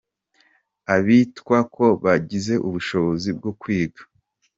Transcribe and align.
Abitwa 0.95 1.57
ko 1.75 1.85
bagize 2.03 2.53
ubushobozi 2.67 3.29
bwo 3.37 3.51
kwiga 3.61 4.01